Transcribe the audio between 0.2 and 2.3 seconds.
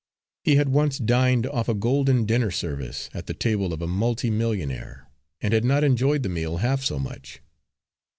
He had once dined off a golden